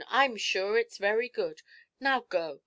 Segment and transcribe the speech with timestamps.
[0.09, 1.61] I'm sure it's very good.
[1.99, 2.59] Now go.